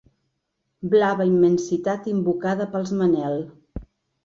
[0.93, 3.39] Blava immensitat invocada pels Manel.